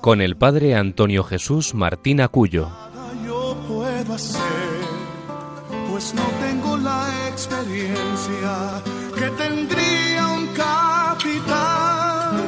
[0.00, 2.68] con el padre Antonio Jesús Martín Acuyo.
[3.26, 4.40] Yo puedo hacer,
[5.90, 8.82] pues no tengo la experiencia
[9.14, 12.40] que tendría un capitán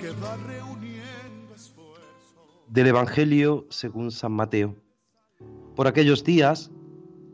[0.00, 2.62] que va reuniendo esfuerzos.
[2.68, 4.76] Del Evangelio según San Mateo.
[5.74, 6.70] Por aquellos días,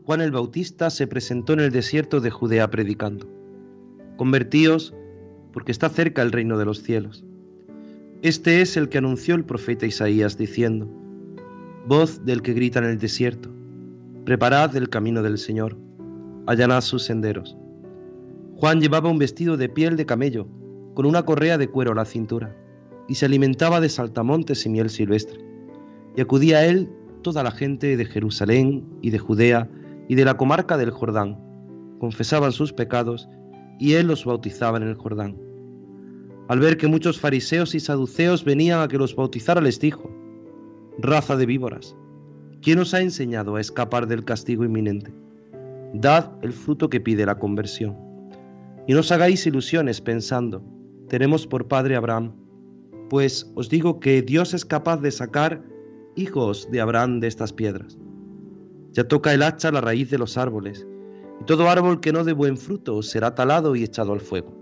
[0.05, 3.27] Juan el Bautista se presentó en el desierto de Judea predicando.
[4.17, 4.95] Convertíos,
[5.53, 7.23] porque está cerca el reino de los cielos.
[8.23, 10.87] Este es el que anunció el profeta Isaías diciendo,
[11.87, 13.49] Voz del que grita en el desierto,
[14.25, 15.75] preparad el camino del Señor,
[16.45, 17.57] allanad sus senderos.
[18.57, 20.47] Juan llevaba un vestido de piel de camello,
[20.93, 22.55] con una correa de cuero a la cintura,
[23.07, 25.39] y se alimentaba de saltamontes y miel silvestre.
[26.15, 26.91] Y acudía a él
[27.23, 29.67] toda la gente de Jerusalén y de Judea
[30.07, 31.39] y de la comarca del Jordán.
[31.99, 33.27] Confesaban sus pecados,
[33.79, 35.50] y él los bautizaba en el Jordán.
[36.51, 40.11] Al ver que muchos fariseos y saduceos venían a que los bautizara, les dijo,
[40.97, 41.95] Raza de víboras,
[42.61, 45.13] ¿quién os ha enseñado a escapar del castigo inminente?
[45.93, 47.95] Dad el fruto que pide la conversión.
[48.85, 50.61] Y no os hagáis ilusiones pensando,
[51.07, 52.33] tenemos por padre Abraham,
[53.09, 55.63] pues os digo que Dios es capaz de sacar
[56.17, 57.97] hijos de Abraham de estas piedras.
[58.91, 60.85] Ya toca el hacha la raíz de los árboles,
[61.39, 64.60] y todo árbol que no dé buen fruto será talado y echado al fuego.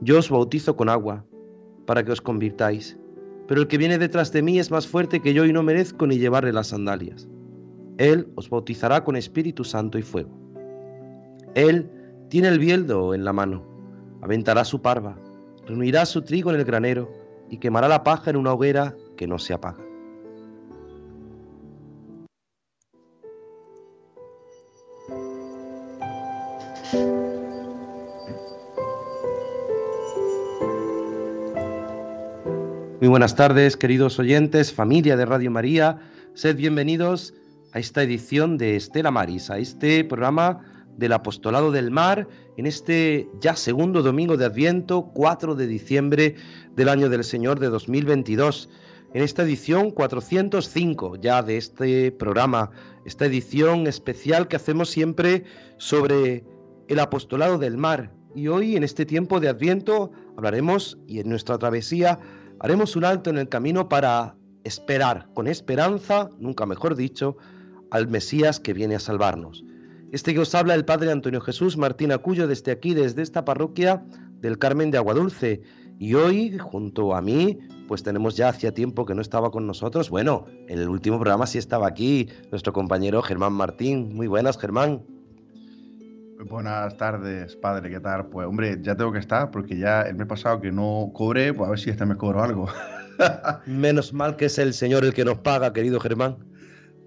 [0.00, 1.24] Yo os bautizo con agua,
[1.86, 2.98] para que os convirtáis,
[3.48, 6.06] pero el que viene detrás de mí es más fuerte que yo y no merezco
[6.06, 7.28] ni llevarle las sandalias.
[7.98, 10.30] Él os bautizará con Espíritu Santo y fuego.
[11.54, 11.90] Él
[12.28, 13.64] tiene el bieldo en la mano,
[14.20, 15.18] aventará su parva,
[15.66, 17.10] reunirá su trigo en el granero
[17.48, 19.85] y quemará la paja en una hoguera que no se apaga.
[32.98, 35.98] Muy buenas tardes, queridos oyentes, familia de Radio María.
[36.32, 37.34] Sed bienvenidos
[37.74, 40.64] a esta edición de Estela Maris, a este programa
[40.96, 46.36] del Apostolado del Mar, en este ya segundo domingo de Adviento, 4 de diciembre
[46.74, 48.70] del año del Señor de 2022.
[49.12, 52.70] En esta edición 405 ya de este programa,
[53.04, 55.44] esta edición especial que hacemos siempre
[55.76, 56.44] sobre
[56.88, 58.10] el Apostolado del Mar.
[58.34, 62.18] Y hoy, en este tiempo de Adviento, hablaremos, y en nuestra travesía,
[62.60, 67.36] haremos un alto en el camino para esperar, con esperanza, nunca mejor dicho,
[67.90, 69.64] al Mesías que viene a salvarnos.
[70.12, 74.04] Este que os habla el Padre Antonio Jesús Martín Acuyo desde aquí, desde esta parroquia
[74.40, 75.62] del Carmen de Aguadulce.
[75.98, 77.58] Y hoy, junto a mí,
[77.88, 80.10] pues tenemos ya hacía tiempo que no estaba con nosotros.
[80.10, 84.14] Bueno, en el último programa sí estaba aquí nuestro compañero Germán Martín.
[84.14, 85.15] Muy buenas, Germán.
[86.44, 88.26] Buenas tardes, padre, ¿qué tal?
[88.26, 91.66] Pues hombre, ya tengo que estar porque ya el mes pasado que no cobré, pues
[91.66, 92.68] a ver si este mes cobro algo.
[93.66, 96.36] Menos mal que es el Señor el que nos paga, querido Germán.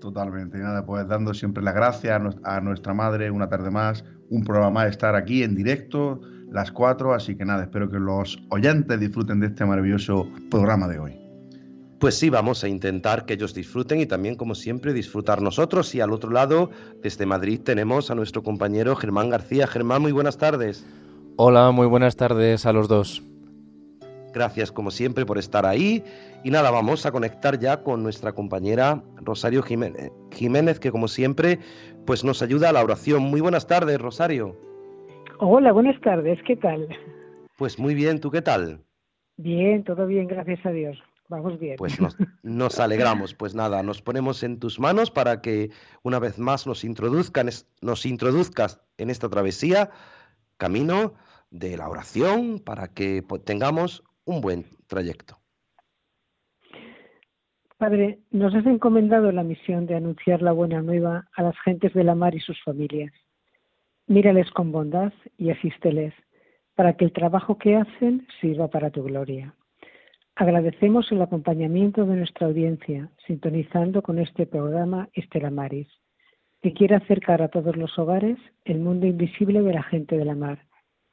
[0.01, 4.71] Totalmente, nada, pues dando siempre las gracias a nuestra madre una tarde más, un programa
[4.71, 9.39] más, estar aquí en directo, las cuatro, así que nada, espero que los oyentes disfruten
[9.39, 11.18] de este maravilloso programa de hoy.
[11.99, 15.93] Pues sí, vamos a intentar que ellos disfruten y también, como siempre, disfrutar nosotros.
[15.95, 16.69] Y al otro lado,
[17.03, 19.67] desde Madrid, tenemos a nuestro compañero Germán García.
[19.67, 20.87] Germán, muy buenas tardes.
[21.35, 23.21] Hola, muy buenas tardes a los dos.
[24.33, 26.01] Gracias, como siempre, por estar ahí.
[26.45, 31.59] Y nada, vamos a conectar ya con nuestra compañera Rosario Jiménez, Jiménez, que como siempre,
[32.05, 33.23] pues nos ayuda a la oración.
[33.23, 34.55] Muy buenas tardes, Rosario.
[35.39, 36.87] Hola, buenas tardes, ¿qué tal?
[37.57, 38.79] Pues muy bien, ¿tú qué tal?
[39.35, 40.97] Bien, todo bien, gracias a Dios.
[41.29, 41.75] Vamos bien.
[41.77, 43.35] Pues nos, nos, alegramos.
[43.35, 45.69] Pues nada, nos ponemos en tus manos para que
[46.03, 47.49] una vez más nos introduzcan,
[47.81, 49.91] nos introduzcas en esta travesía,
[50.57, 51.13] camino
[51.51, 55.37] de la oración, para que tengamos un buen trayecto.
[57.77, 62.03] Padre, nos has encomendado la misión de anunciar la buena nueva a las gentes de
[62.03, 63.13] la mar y sus familias.
[64.07, 66.13] Mírales con bondad y asísteles,
[66.75, 69.55] para que el trabajo que hacen sirva para tu gloria.
[70.39, 75.89] Agradecemos el acompañamiento de nuestra audiencia, sintonizando con este programa Estela Maris,
[76.61, 80.35] que quiere acercar a todos los hogares el mundo invisible de la gente de la
[80.35, 80.65] mar,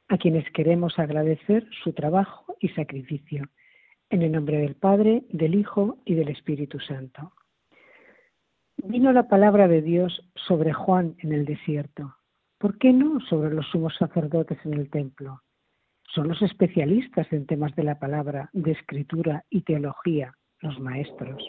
[0.07, 3.49] a quienes queremos agradecer su trabajo y sacrificio,
[4.09, 7.33] En el nombre del Padre, del Hijo y del Espíritu Santo.
[8.77, 12.15] Vino la palabra de Dios sobre Juan en el desierto.
[12.57, 15.41] ¿Por qué no sobre los sumos sacerdotes en el templo?
[16.17, 21.47] Son los especialistas en temas de la palabra, de escritura y teología, los maestros.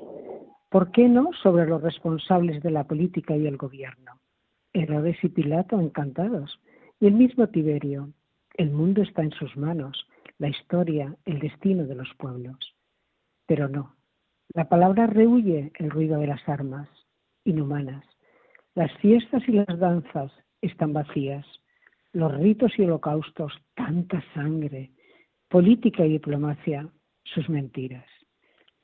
[0.69, 4.21] ¿Por qué no sobre los responsables de la política y el gobierno?
[4.75, 6.61] Herodes y Pilato encantados,
[7.01, 8.13] y el mismo Tiberio.
[8.59, 10.07] El mundo está en sus manos,
[10.37, 12.77] la historia, el destino de los pueblos.
[13.47, 13.97] Pero no,
[14.53, 16.91] la palabra rehuye el ruido de las armas
[17.43, 18.05] inhumanas.
[18.75, 20.31] Las fiestas y las danzas
[20.61, 21.47] están vacías.
[22.13, 24.93] Los ritos y holocaustos, tanta sangre,
[25.49, 26.89] política y diplomacia,
[27.25, 28.07] sus mentiras.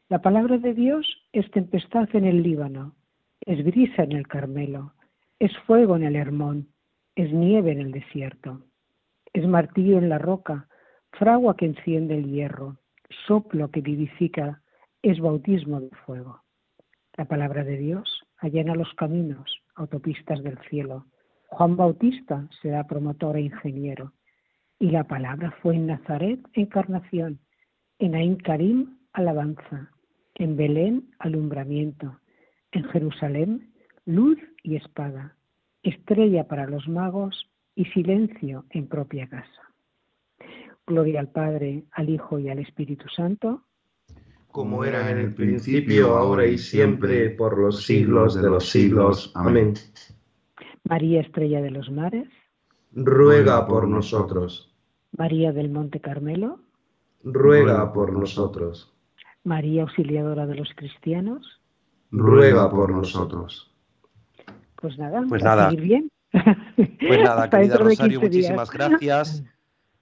[0.09, 2.95] La palabra de Dios es tempestad en el Líbano,
[3.41, 4.93] es brisa en el Carmelo,
[5.39, 6.69] es fuego en el Hermón,
[7.17, 8.63] es nieve en el desierto,
[9.33, 10.69] es martillo en la roca,
[11.13, 12.79] fragua que enciende el hierro,
[13.27, 14.63] soplo que vivifica,
[15.03, 16.43] es bautismo de fuego.
[17.17, 21.07] La palabra de Dios allana los caminos, autopistas del cielo.
[21.55, 24.13] Juan Bautista será promotor e ingeniero.
[24.81, 27.39] Y la palabra fue en Nazaret encarnación,
[28.01, 29.91] en Ain Karim alabanza,
[30.35, 32.19] en Belén alumbramiento,
[32.73, 33.73] en Jerusalén
[34.05, 35.37] luz y espada,
[35.85, 39.63] estrella para los magos y silencio en propia casa.
[40.85, 43.63] Gloria al Padre, al Hijo y al Espíritu Santo,
[44.49, 49.33] como era en el principio, ahora y siempre, por los siglos de los siglos.
[49.35, 49.75] Amén.
[50.85, 52.29] María Estrella de los Mares,
[52.93, 54.73] ruega por nosotros.
[55.17, 56.61] María del Monte Carmelo,
[57.23, 58.93] ruega por nosotros.
[59.45, 61.61] María Auxiliadora de los Cristianos,
[62.11, 63.73] ruega por nosotros.
[64.81, 65.71] Pues nada, pues nada.
[65.71, 66.11] bien.
[66.31, 69.45] Pues nada, querida Rosario, muchísimas gracias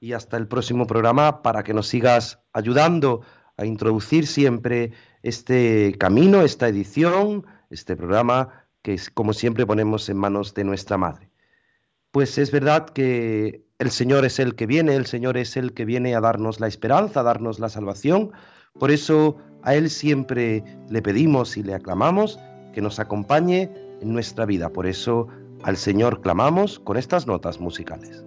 [0.00, 3.23] y hasta el próximo programa para que nos sigas ayudando
[3.56, 4.93] a introducir siempre
[5.23, 11.31] este camino, esta edición, este programa que como siempre ponemos en manos de nuestra Madre.
[12.11, 15.84] Pues es verdad que el Señor es el que viene, el Señor es el que
[15.84, 18.32] viene a darnos la esperanza, a darnos la salvación.
[18.79, 22.38] Por eso a Él siempre le pedimos y le aclamamos
[22.75, 23.70] que nos acompañe
[24.00, 24.69] en nuestra vida.
[24.69, 25.28] Por eso
[25.62, 28.25] al Señor clamamos con estas notas musicales.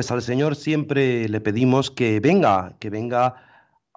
[0.00, 3.34] Pues al Señor siempre le pedimos que venga, que venga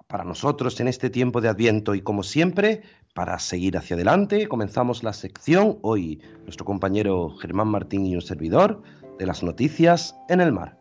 [0.06, 2.82] para nosotros en este tiempo de Adviento y como siempre,
[3.14, 8.82] para seguir hacia adelante, comenzamos la sección hoy, nuestro compañero Germán Martín y un servidor,
[9.18, 10.76] de las noticias en el mar.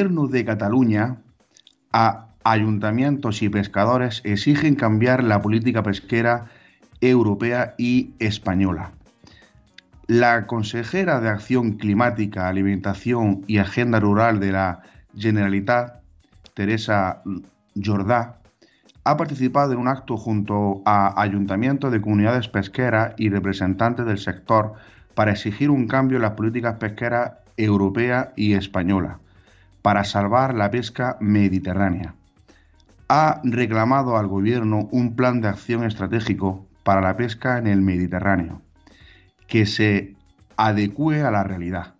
[0.00, 1.18] Gobierno de Cataluña
[2.42, 6.46] ayuntamientos y pescadores exigen cambiar la política pesquera
[7.02, 8.92] europea y española.
[10.06, 14.80] La consejera de Acción Climática, Alimentación y Agenda Rural de la
[15.18, 16.00] Generalitat,
[16.54, 17.22] Teresa
[17.76, 18.38] Jordá,
[19.04, 24.72] ha participado en un acto junto a ayuntamientos de comunidades pesqueras y representantes del sector
[25.14, 29.18] para exigir un cambio en las políticas pesqueras europea y española
[29.82, 32.14] para salvar la pesca mediterránea.
[33.08, 38.62] Ha reclamado al gobierno un plan de acción estratégico para la pesca en el Mediterráneo,
[39.46, 40.14] que se
[40.56, 41.94] adecue a la realidad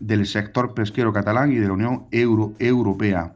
[0.00, 3.34] del sector pesquero catalán y de la Unión Euro Europea,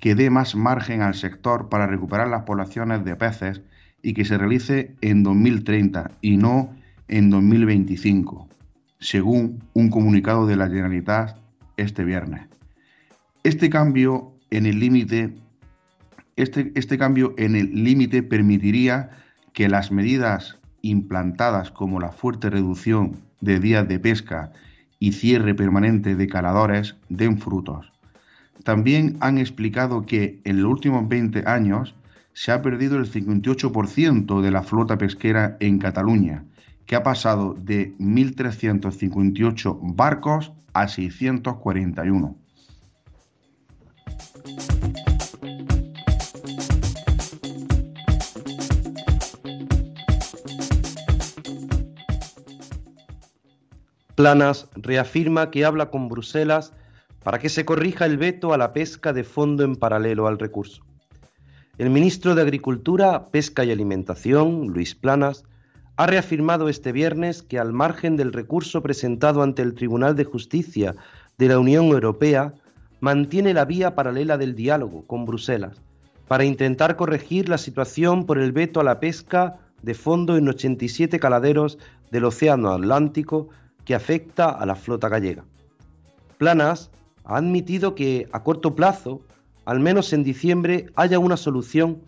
[0.00, 3.60] que dé más margen al sector para recuperar las poblaciones de peces
[4.02, 6.74] y que se realice en 2030 y no
[7.08, 8.48] en 2025,
[8.98, 11.36] según un comunicado de la Generalitat
[11.76, 12.55] este viernes.
[13.46, 15.32] Este cambio en el límite
[16.34, 19.10] este, este cambio en el límite permitiría
[19.52, 24.50] que las medidas implantadas como la fuerte reducción de días de pesca
[24.98, 27.92] y cierre permanente de caladores den frutos.
[28.64, 31.94] También han explicado que en los últimos 20 años
[32.32, 36.42] se ha perdido el 58% de la flota pesquera en Cataluña,
[36.84, 42.45] que ha pasado de 1.358 barcos a 641.
[54.16, 56.72] Planas reafirma que habla con Bruselas
[57.22, 60.82] para que se corrija el veto a la pesca de fondo en paralelo al recurso.
[61.76, 65.44] El ministro de Agricultura, Pesca y Alimentación, Luis Planas,
[65.98, 70.94] ha reafirmado este viernes que al margen del recurso presentado ante el Tribunal de Justicia
[71.36, 72.54] de la Unión Europea,
[73.00, 75.80] mantiene la vía paralela del diálogo con Bruselas
[76.28, 81.20] para intentar corregir la situación por el veto a la pesca de fondo en 87
[81.20, 81.78] caladeros
[82.10, 83.48] del Océano Atlántico
[83.84, 85.44] que afecta a la flota gallega.
[86.38, 86.90] Planas
[87.24, 89.20] ha admitido que a corto plazo,
[89.64, 92.02] al menos en diciembre, haya una solución,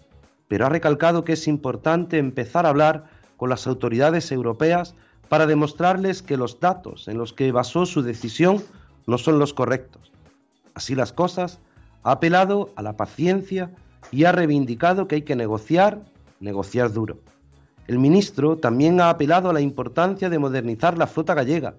[0.48, 3.04] pero ha recalcado que es importante empezar a hablar
[3.36, 4.94] con las autoridades europeas
[5.28, 8.62] para demostrarles que los datos en los que basó su decisión
[9.06, 10.10] no son los correctos.
[10.78, 11.58] Así las cosas,
[12.04, 13.72] ha apelado a la paciencia
[14.12, 16.04] y ha reivindicado que hay que negociar,
[16.38, 17.18] negociar duro.
[17.88, 21.74] El ministro también ha apelado a la importancia de modernizar la flota gallega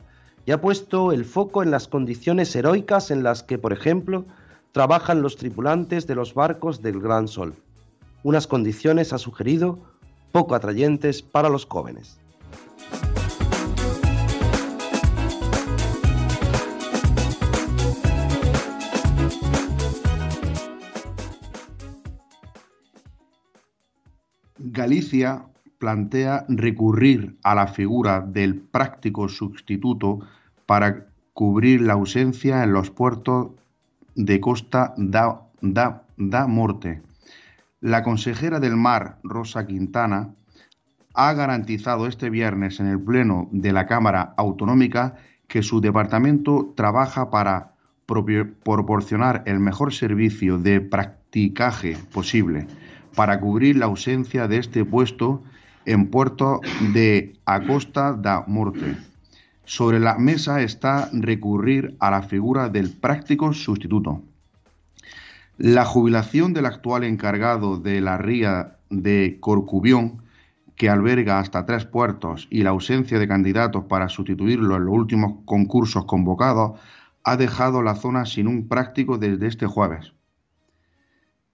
[0.46, 4.26] y ha puesto el foco en las condiciones heroicas en las que, por ejemplo,
[4.74, 7.56] trabajan los tripulantes de los barcos del Gran Sol.
[8.24, 9.80] Unas condiciones, ha sugerido,
[10.34, 12.20] poco atrayentes para los jóvenes.
[24.90, 25.44] Galicia
[25.78, 30.22] plantea recurrir a la figura del práctico sustituto
[30.66, 33.50] para cubrir la ausencia en los puertos
[34.16, 37.04] de Costa da, da, da Morte.
[37.82, 40.34] La consejera del Mar, Rosa Quintana,
[41.14, 45.18] ha garantizado este viernes en el Pleno de la Cámara Autonómica
[45.48, 47.76] que su departamento trabaja para
[48.08, 52.66] proporcionar el mejor servicio de practicaje posible
[53.16, 55.44] para cubrir la ausencia de este puesto
[55.86, 56.62] en Puerto
[56.94, 58.98] de Acosta da Morte.
[59.66, 64.22] Sobre la mesa está recurrir a la figura del práctico sustituto.
[65.58, 70.24] La jubilación del actual encargado de la ría de Corcubión,
[70.76, 75.44] que alberga hasta tres puertos y la ausencia de candidatos para sustituirlo en los últimos
[75.46, 76.80] concursos convocados,
[77.24, 80.14] ha dejado la zona sin un práctico desde este jueves.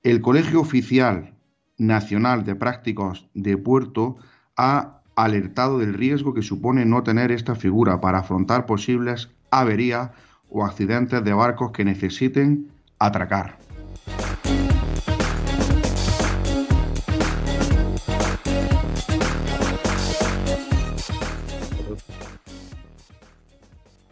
[0.04, 1.35] El Colegio Oficial
[1.78, 4.18] Nacional de Prácticos de Puerto
[4.56, 10.12] ha alertado del riesgo que supone no tener esta figura para afrontar posibles averías
[10.50, 13.58] o accidentes de barcos que necesiten atracar.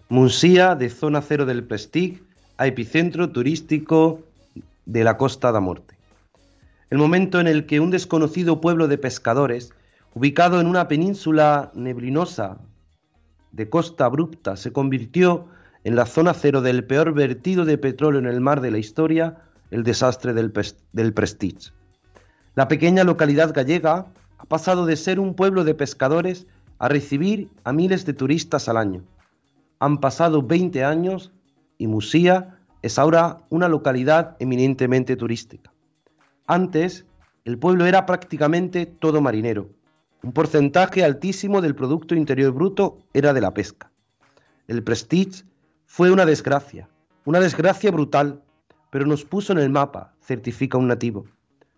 [0.10, 2.22] Musía de zona cero del Prestige
[2.58, 4.20] a epicentro turístico
[4.86, 5.96] de la Costa da Morte.
[6.94, 9.74] El momento en el que un desconocido pueblo de pescadores,
[10.14, 12.60] ubicado en una península neblinosa
[13.52, 15.48] de costa abrupta, se convirtió
[15.84, 19.40] en la zona cero del peor vertido de petróleo en el mar de la historia,
[19.72, 20.52] el desastre del,
[21.14, 21.72] Prestige.
[22.54, 24.06] La pequeña localidad gallega
[24.38, 26.46] ha pasado de ser un pueblo de pescadores
[26.78, 29.02] a recibir a miles de turistas al año.
[29.80, 31.32] Han pasado 20 años
[31.80, 35.73] y Musía es ahora una localidad eminentemente turística.
[36.48, 37.06] Antes,
[37.46, 39.70] el pueblo era prácticamente todo marinero.
[40.24, 43.92] Un porcentaje altísimo del Producto Interior Bruto era de la pesca.
[44.68, 45.44] El Prestige
[45.86, 46.90] fue una desgracia,
[47.26, 48.42] una desgracia brutal,
[48.90, 51.26] pero nos puso en el mapa, certifica un nativo.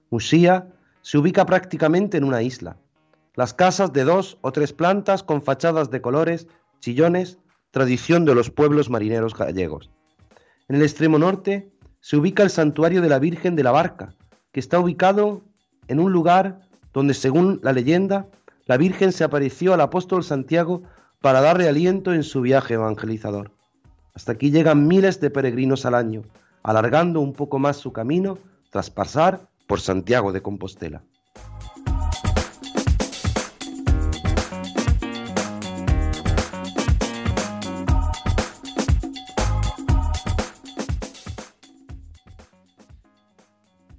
[0.10, 0.68] Musía
[1.02, 2.78] se ubica prácticamente en una isla.
[3.36, 6.48] Las casas de dos o tres plantas con fachadas de colores,
[6.80, 7.38] chillones,
[7.70, 9.92] tradición de los pueblos marineros gallegos.
[10.68, 14.16] En el extremo norte se ubica el santuario de la Virgen de la Barca,
[14.56, 15.42] que está ubicado
[15.90, 16.62] en un lugar
[16.94, 18.30] donde, según la leyenda,
[18.68, 20.84] la Virgen se apareció al apóstol Santiago
[21.20, 23.52] para darle aliento en su viaje evangelizador.
[24.14, 26.22] Hasta aquí llegan miles de peregrinos al año,
[26.64, 28.38] alargando un poco más su camino
[28.70, 31.03] tras pasar por Santiago de Compostela.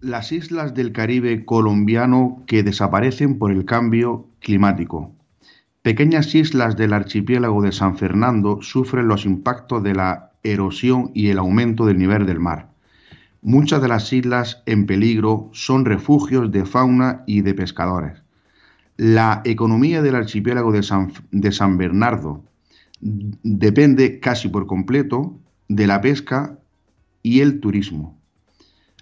[0.07, 5.13] Las islas del Caribe colombiano que desaparecen por el cambio climático.
[5.83, 11.39] Pequeñas islas del archipiélago de San Fernando sufren los impactos de la erosión y el
[11.39, 12.71] aumento del nivel del mar.
[13.43, 18.23] Muchas de las islas en peligro son refugios de fauna y de pescadores.
[18.97, 22.45] La economía del archipiélago de San, Bernardo
[23.01, 26.61] depende casi por completo de la pesca
[27.25, 28.16] y el turismo.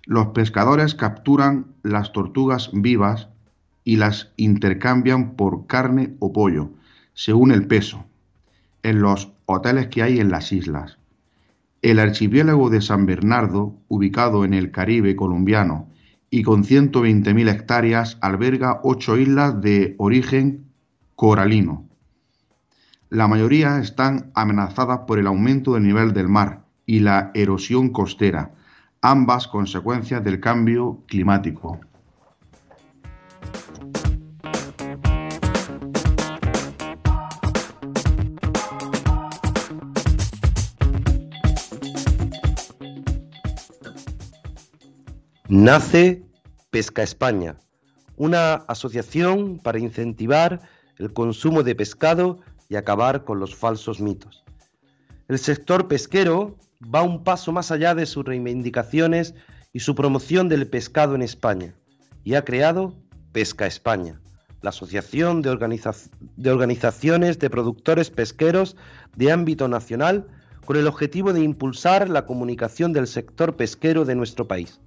[0.06, 3.28] Los pescadores capturan las tortugas vivas
[3.84, 6.70] y las intercambian por carne o pollo,
[7.14, 8.04] según el peso,
[8.82, 10.98] en los hoteles que hay en las islas.
[11.80, 15.88] El archipiélago de San Bernardo, ubicado en el Caribe colombiano
[16.30, 20.66] y con 120.000 hectáreas, alberga ocho islas de origen
[21.14, 21.88] coralino.
[23.08, 28.54] La mayoría están amenazadas por el aumento del nivel del mar y la erosión costera,
[29.04, 31.78] ambas consecuencias del cambio climático.
[45.50, 46.22] Nace
[46.70, 47.56] Pesca España,
[48.16, 50.62] una asociación para incentivar
[50.98, 52.40] el consumo de pescado
[52.70, 54.44] y acabar con los falsos mitos.
[55.28, 59.34] El sector pesquero va un paso más allá de sus reivindicaciones
[59.72, 61.74] y su promoción del pescado en España
[62.22, 62.94] y ha creado
[63.32, 64.20] Pesca España,
[64.62, 68.76] la asociación de, organizaciones de productores pesqueros
[69.16, 70.26] de ámbito nacional
[70.64, 74.80] con el objetivo de impulsar la comunicación del sector pesquero de nuestro país.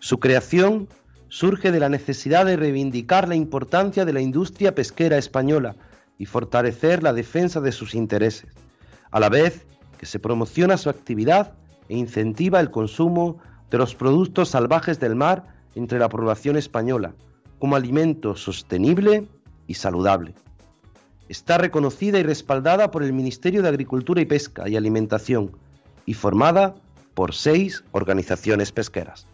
[0.00, 0.88] Su creación
[1.28, 5.76] surge de la necesidad de reivindicar la importancia de la industria pesquera española
[6.18, 8.50] y fortalecer la defensa de sus intereses,
[9.10, 9.66] a la vez
[10.00, 11.52] que se promociona su actividad
[11.90, 13.36] e incentiva el consumo
[13.70, 17.12] de los productos salvajes del mar entre la población española
[17.58, 19.28] como alimento sostenible
[19.66, 20.34] y saludable.
[21.28, 25.54] Está reconocida y respaldada por el Ministerio de Agricultura y Pesca y Alimentación
[26.06, 26.74] y formada
[27.12, 29.26] por seis organizaciones pesqueras.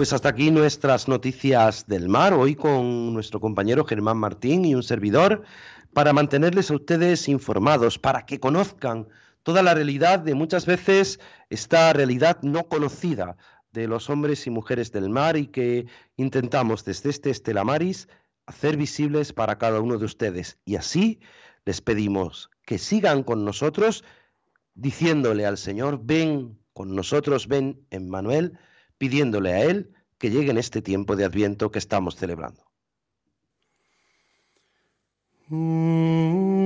[0.00, 4.82] Pues hasta aquí nuestras noticias del mar, hoy con nuestro compañero Germán Martín y un
[4.82, 5.42] servidor,
[5.92, 9.08] para mantenerles a ustedes informados, para que conozcan
[9.42, 13.36] toda la realidad de muchas veces esta realidad no conocida
[13.72, 15.84] de los hombres y mujeres del mar y que
[16.16, 18.08] intentamos desde este Estelamaris
[18.46, 20.56] hacer visibles para cada uno de ustedes.
[20.64, 21.20] Y así
[21.66, 24.02] les pedimos que sigan con nosotros
[24.72, 28.58] diciéndole al Señor, ven con nosotros, ven en Manuel
[29.00, 32.62] pidiéndole a Él que llegue en este tiempo de adviento que estamos celebrando.
[35.48, 36.59] Mm.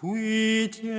[0.00, 0.97] 回家。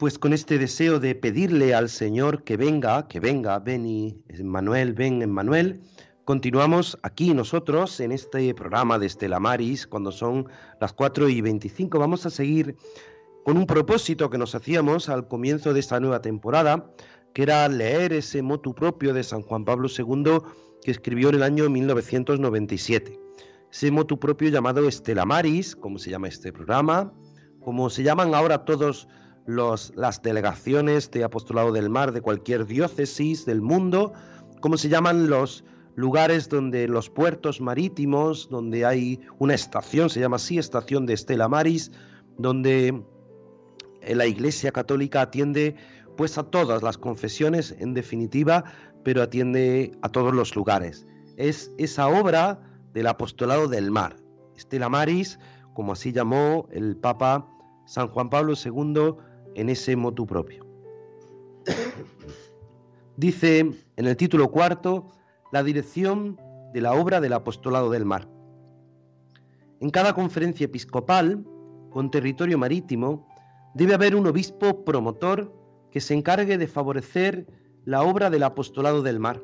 [0.00, 4.94] Pues con este deseo de pedirle al Señor que venga, que venga, ven y Manuel,
[4.94, 5.82] ven Emmanuel,
[6.24, 10.48] continuamos aquí nosotros en este programa de Estela Maris, cuando son
[10.80, 11.98] las 4 y 25.
[11.98, 12.76] Vamos a seguir
[13.44, 16.90] con un propósito que nos hacíamos al comienzo de esta nueva temporada,
[17.34, 20.38] que era leer ese motu propio de San Juan Pablo II
[20.82, 23.20] que escribió en el año 1997.
[23.70, 27.12] Ese motu propio llamado Estela Maris, como se llama este programa,
[27.60, 29.06] como se llaman ahora todos
[29.56, 34.12] las delegaciones de apostolado del mar de cualquier diócesis del mundo,
[34.60, 40.36] como se llaman los lugares donde los puertos marítimos, donde hay una estación, se llama
[40.36, 41.92] así, estación de Estela Maris,
[42.38, 43.02] donde
[44.00, 45.76] eh, la Iglesia Católica atiende
[46.16, 48.64] pues a todas las confesiones en definitiva,
[49.04, 51.06] pero atiende a todos los lugares.
[51.36, 52.60] Es esa obra
[52.92, 54.16] del apostolado del mar.
[54.56, 55.38] Estela Maris,
[55.74, 57.46] como así llamó el Papa
[57.86, 59.14] San Juan Pablo II
[59.54, 60.66] en ese motu propio.
[63.16, 65.08] Dice en el título cuarto
[65.52, 66.38] la dirección
[66.72, 68.28] de la obra del apostolado del mar.
[69.80, 71.44] En cada conferencia episcopal,
[71.90, 73.26] con territorio marítimo,
[73.74, 75.52] debe haber un obispo promotor
[75.90, 77.46] que se encargue de favorecer
[77.84, 79.42] la obra del apostolado del mar.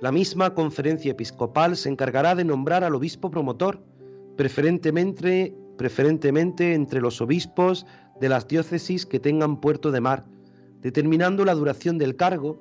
[0.00, 3.84] La misma conferencia episcopal se encargará de nombrar al obispo promotor,
[4.36, 7.86] preferentemente, preferentemente entre los obispos
[8.22, 10.24] de las diócesis que tengan puerto de mar,
[10.80, 12.56] determinando la duración del cargo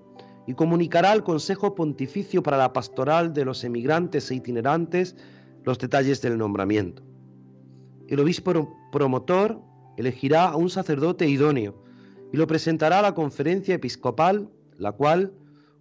[0.47, 5.15] y comunicará al Consejo Pontificio para la Pastoral de los Emigrantes e Itinerantes
[5.63, 7.03] los detalles del nombramiento.
[8.07, 9.61] El obispo promotor
[9.97, 11.75] elegirá a un sacerdote idóneo
[12.33, 15.31] y lo presentará a la conferencia episcopal, la cual,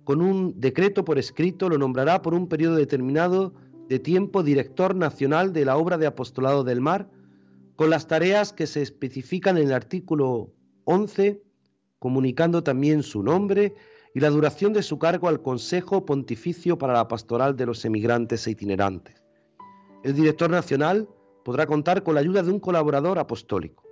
[0.05, 3.55] con un decreto por escrito, lo nombrará por un periodo determinado
[3.89, 7.09] de tiempo director nacional de la obra de apostolado del mar
[7.81, 10.53] con las tareas que se especifican en el artículo
[10.85, 11.43] 11,
[11.99, 13.75] comunicando también su nombre
[14.15, 18.47] y la duración de su cargo al Consejo Pontificio para la Pastoral de los Emigrantes
[18.47, 19.25] e Itinerantes.
[20.05, 21.09] El director nacional
[21.43, 23.83] podrá contar con la ayuda de un colaborador apostólico.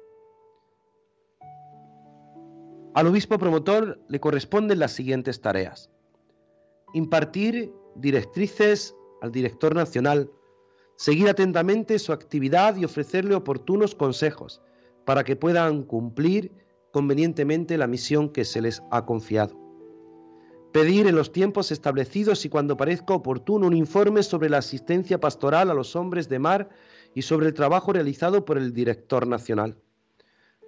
[2.92, 5.90] Al obispo promotor le corresponden las siguientes tareas.
[6.92, 10.30] Impartir directrices al director nacional
[10.98, 14.60] seguir atentamente su actividad y ofrecerle oportunos consejos
[15.04, 16.50] para que puedan cumplir
[16.90, 19.56] convenientemente la misión que se les ha confiado.
[20.72, 25.70] Pedir en los tiempos establecidos y cuando parezca oportuno un informe sobre la asistencia pastoral
[25.70, 26.68] a los hombres de mar
[27.14, 29.78] y sobre el trabajo realizado por el director nacional.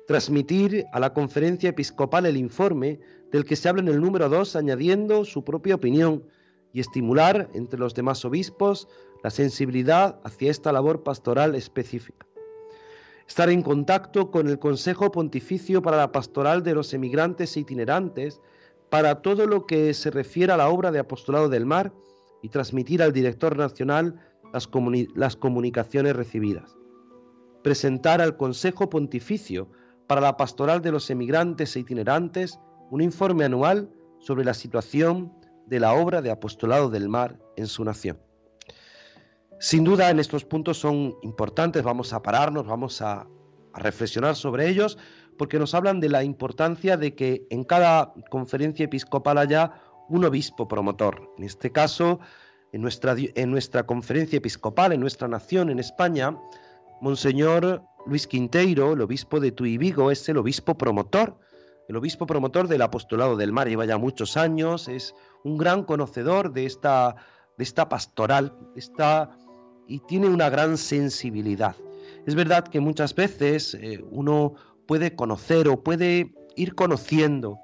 [0.06, 3.00] Transmitir a la conferencia episcopal el informe
[3.32, 6.24] del que se habla en el número 2 añadiendo su propia opinión
[6.72, 8.86] y estimular entre los demás obispos
[9.22, 12.26] la sensibilidad hacia esta labor pastoral específica.
[13.26, 18.40] Estar en contacto con el Consejo Pontificio para la Pastoral de los Emigrantes e Itinerantes
[18.90, 21.92] para todo lo que se refiere a la obra de Apostolado del Mar
[22.42, 24.20] y transmitir al director nacional
[24.52, 24.68] las,
[25.14, 26.76] las comunicaciones recibidas.
[27.62, 29.68] Presentar al Consejo Pontificio
[30.08, 32.58] para la Pastoral de los Emigrantes e Itinerantes
[32.90, 35.32] un informe anual sobre la situación
[35.66, 38.18] de la obra de Apostolado del Mar en su nación.
[39.60, 43.26] Sin duda en estos puntos son importantes, vamos a pararnos, vamos a,
[43.74, 44.96] reflexionar sobre ellos,
[45.38, 49.74] porque nos hablan de la importancia de que en cada conferencia episcopal haya
[50.08, 51.30] un obispo promotor.
[51.36, 52.20] En este caso,
[52.72, 56.36] en nuestra, en nuestra conferencia episcopal, en nuestra nación, en España,
[57.00, 61.38] Monseñor Luis Quinteiro, el obispo de Tuy Vigo, es el obispo promotor,
[61.86, 66.52] el obispo promotor del apostolado del mar, lleva ya muchos años, es un gran conocedor
[66.52, 67.14] de esta,
[67.56, 69.30] de esta pastoral, de esta
[69.90, 71.74] y tiene una gran sensibilidad.
[72.24, 74.54] Es verdad que muchas veces eh, uno
[74.86, 77.58] puede conocer o puede ir conociendo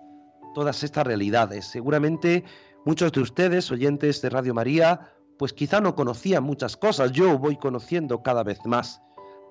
[0.52, 1.66] todas estas realidades.
[1.66, 2.44] Seguramente
[2.84, 7.12] muchos de ustedes, oyentes de Radio María, pues quizá no conocían muchas cosas.
[7.12, 9.00] Yo voy conociendo cada vez más,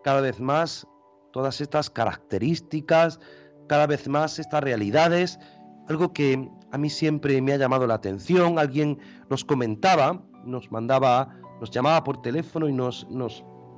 [0.03, 0.85] cada vez más
[1.31, 3.21] todas estas características,
[3.67, 5.39] cada vez más estas realidades,
[5.87, 8.59] algo que a mí siempre me ha llamado la atención.
[8.59, 13.07] Alguien nos comentaba, nos mandaba nos llamaba por teléfono y nos,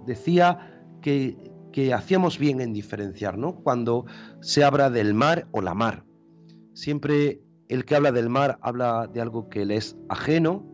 [0.05, 1.37] decía que,
[1.71, 3.55] que hacíamos bien en diferenciar, ¿no?
[3.55, 4.05] Cuando
[4.41, 6.05] se habla del mar o la mar.
[6.73, 10.65] Siempre el que habla del mar habla de algo que le es ajeno,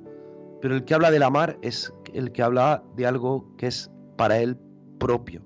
[0.61, 3.91] pero el que habla de la mar es el que habla de algo que es
[4.17, 4.57] para él
[4.99, 5.41] propio,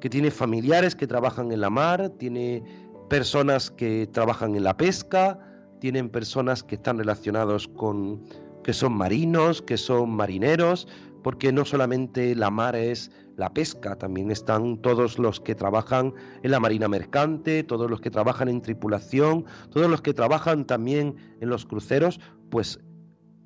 [0.00, 2.64] que tiene familiares que trabajan en la mar, tiene
[3.08, 5.38] personas que trabajan en la pesca,
[5.80, 8.22] tienen personas que están relacionados con
[8.68, 10.86] que son marinos, que son marineros,
[11.22, 16.50] porque no solamente la mar es la pesca, también están todos los que trabajan en
[16.50, 21.48] la marina mercante, todos los que trabajan en tripulación, todos los que trabajan también en
[21.48, 22.78] los cruceros, pues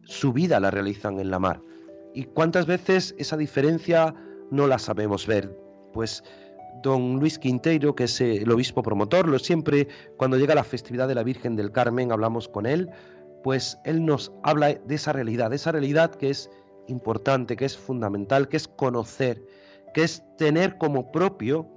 [0.03, 1.63] su vida la realizan en la mar.
[2.15, 4.17] ¿Y cuántas veces esa diferencia
[4.51, 5.57] no la sabemos ver?
[5.93, 6.25] Pues
[6.83, 11.15] don Luis Quinteiro, que es el obispo promotor, lo siempre cuando llega la festividad de
[11.15, 12.91] la Virgen del Carmen hablamos con él,
[13.43, 16.51] pues él nos habla de esa realidad, de esa realidad que es
[16.89, 19.45] importante, que es fundamental, que es conocer,
[19.95, 21.69] que es tener como propio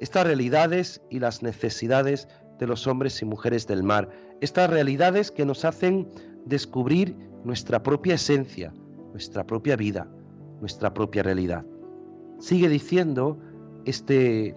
[0.00, 4.08] estas realidades y las necesidades de los hombres y mujeres del mar,
[4.40, 6.08] estas realidades que nos hacen
[6.44, 8.72] descubrir nuestra propia esencia,
[9.12, 10.08] nuestra propia vida,
[10.60, 11.64] nuestra propia realidad.
[12.38, 13.38] Sigue diciendo
[13.84, 14.54] este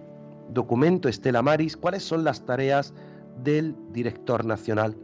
[0.50, 2.92] documento Estela Maris cuáles son las tareas
[3.42, 4.96] del director nacional.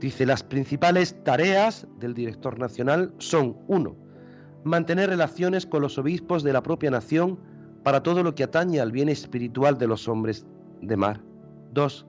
[0.00, 3.96] Dice, las principales tareas del director nacional son, uno,
[4.64, 7.38] mantener relaciones con los obispos de la propia nación
[7.82, 10.44] para todo lo que atañe al bien espiritual de los hombres
[10.82, 11.22] de mar.
[11.72, 12.06] 2.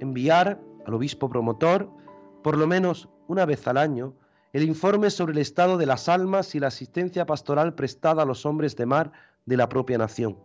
[0.00, 1.90] Enviar al obispo promotor,
[2.42, 4.14] por lo menos una vez al año,
[4.52, 8.46] el informe sobre el estado de las almas y la asistencia pastoral prestada a los
[8.46, 9.12] hombres de mar
[9.46, 10.38] de la propia nación.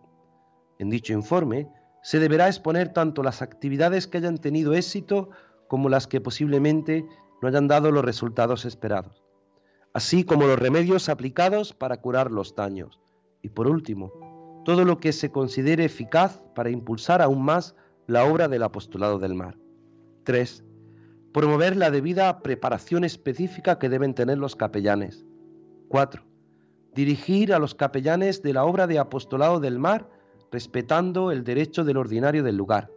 [0.79, 1.69] En dicho informe
[2.01, 5.29] se deberá exponer tanto las actividades que hayan tenido éxito
[5.69, 7.05] como las que posiblemente
[7.41, 9.23] no hayan dado los resultados esperados
[9.93, 12.99] así como los remedios aplicados para curar los daños.
[13.41, 17.75] Y por último, todo lo que se considere eficaz para impulsar aún más
[18.07, 19.57] la obra del apostolado del mar.
[20.23, 20.63] 3.
[21.33, 25.25] Promover la debida preparación específica que deben tener los capellanes.
[25.89, 26.23] 4.
[26.93, 30.09] Dirigir a los capellanes de la obra de apostolado del mar
[30.51, 32.91] respetando el derecho del ordinario del lugar.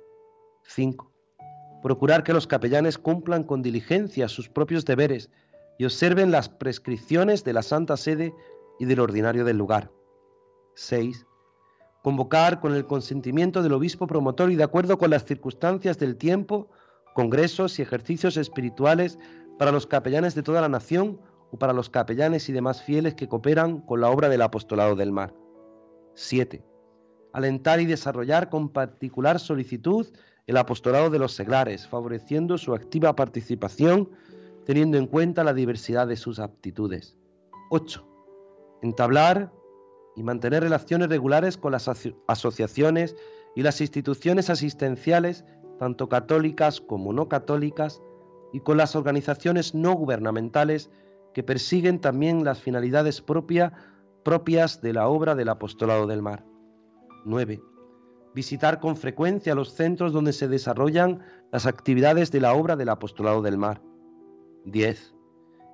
[0.65, 1.12] 5.
[1.83, 5.31] Procurar que los capellanes cumplan con diligencia sus propios deberes
[5.79, 8.33] y observen las prescripciones de la Santa Sede
[8.79, 9.91] y del ordinario del lugar.
[10.75, 11.27] 6.
[12.03, 16.69] Convocar con el consentimiento del obispo promotor y de acuerdo con las circunstancias del tiempo,
[17.15, 19.19] congresos y ejercicios espirituales
[19.59, 23.29] para los capellanes de toda la nación o para los capellanes y demás fieles que
[23.29, 25.35] cooperan con la obra del apostolado del mar.
[26.15, 26.65] 7.
[27.33, 30.07] Alentar y desarrollar con particular solicitud
[30.47, 34.09] el apostolado de los seglares, favoreciendo su activa participación
[34.65, 37.17] teniendo en cuenta la diversidad de sus aptitudes.
[37.71, 38.07] 8.
[38.83, 39.53] Entablar
[40.17, 41.91] y mantener relaciones regulares con las
[42.27, 43.17] asociaciones
[43.57, 45.45] y las instituciones asistenciales,
[45.79, 48.01] tanto católicas como no católicas,
[48.53, 50.91] y con las organizaciones no gubernamentales
[51.33, 56.45] que persiguen también las finalidades propias de la obra del apostolado del mar.
[57.25, 57.61] 9.
[58.35, 63.43] Visitar con frecuencia los centros donde se desarrollan las actividades de la obra del apostolado
[63.43, 63.83] del mar.
[64.65, 65.15] 10.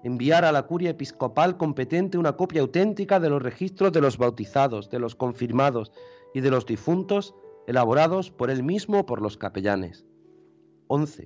[0.03, 4.91] Enviar a la curia episcopal competente una copia auténtica de los registros de los bautizados,
[4.91, 5.93] de los confirmados
[6.35, 7.35] y de los difuntos
[7.67, 10.05] elaborados por él mismo o por los capellanes.
[10.89, 11.25] 11.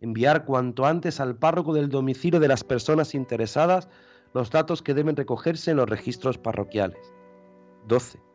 [0.00, 3.88] Enviar cuanto antes al párroco del domicilio de las personas interesadas
[4.32, 7.14] los datos que deben recogerse en los registros parroquiales.
[7.88, 8.31] 12.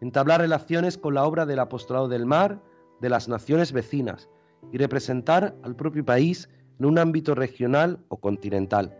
[0.00, 2.62] Entablar relaciones con la obra del apostolado del mar
[3.00, 4.28] de las naciones vecinas
[4.72, 8.96] y representar al propio país en un ámbito regional o continental.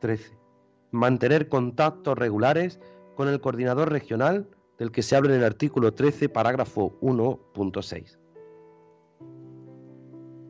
[0.00, 0.38] 13.
[0.92, 2.78] Mantener contactos regulares
[3.16, 8.18] con el coordinador regional del que se habla en el artículo 13, parágrafo 1.6.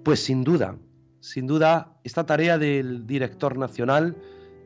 [0.03, 0.79] Pues sin duda,
[1.21, 4.17] sin duda, esta tarea del director nacional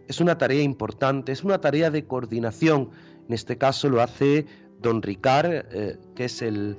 [0.08, 2.90] es una tarea importante, es una tarea de coordinación.
[3.26, 4.46] En este caso lo hace
[4.80, 6.78] don Ricard, eh, que es el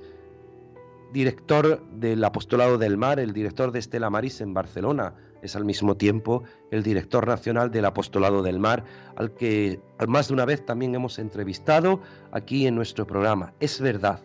[1.13, 5.97] director del Apostolado del Mar, el director de Estela Maris en Barcelona, es al mismo
[5.97, 8.83] tiempo el director nacional del Apostolado del Mar,
[9.15, 13.53] al que más de una vez también hemos entrevistado aquí en nuestro programa.
[13.59, 14.21] Es verdad,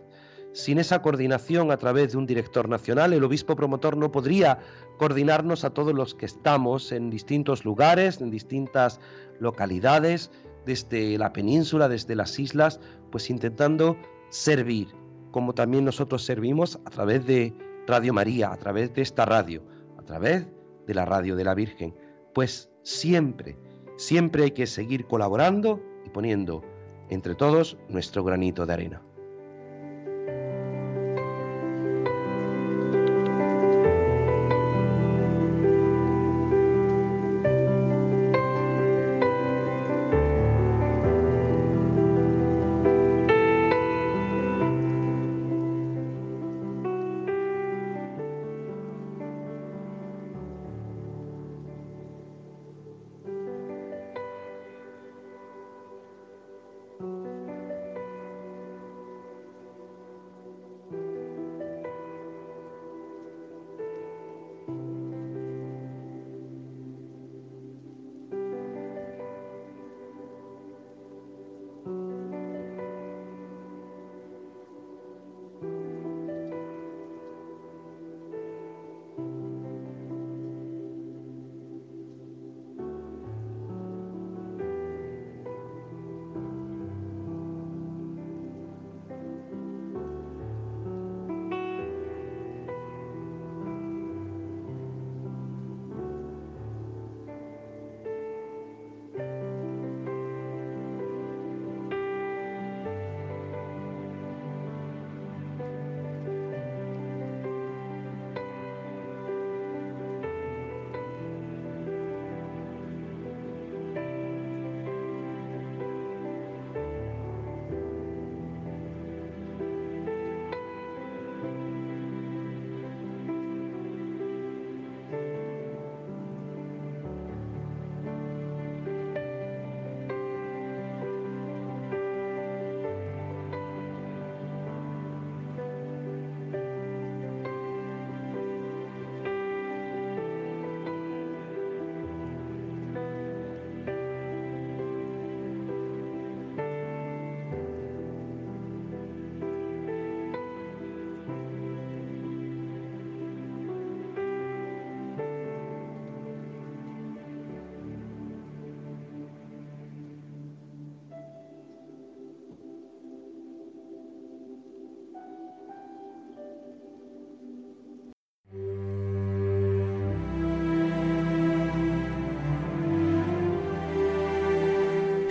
[0.53, 4.59] sin esa coordinación a través de un director nacional, el obispo promotor no podría
[4.99, 9.01] coordinarnos a todos los que estamos en distintos lugares, en distintas
[9.39, 10.31] localidades,
[10.67, 13.97] desde la península, desde las islas, pues intentando
[14.29, 14.89] servir,
[15.31, 17.55] como también nosotros servimos a través de
[17.87, 19.63] Radio María, a través de esta radio,
[19.97, 20.47] a través
[20.87, 21.95] de la radio de la Virgen.
[22.35, 23.57] Pues siempre,
[23.97, 26.63] siempre hay que seguir colaborando y poniendo
[27.09, 29.06] entre todos nuestro granito de arena.